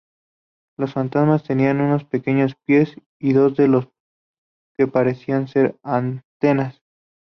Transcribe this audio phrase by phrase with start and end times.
[0.79, 3.93] Los fantasmas tenían unos pequeños pies y dos de lo
[4.75, 6.81] que parecían ser antenas.